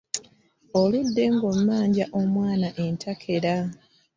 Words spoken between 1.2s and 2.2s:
ng'ammanja